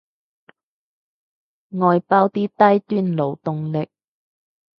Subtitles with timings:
[1.69, 3.87] 外包啲低端勞動力